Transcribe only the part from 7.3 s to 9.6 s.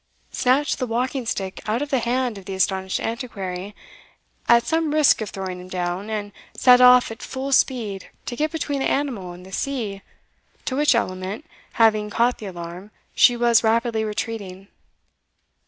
speed to get between the animal and the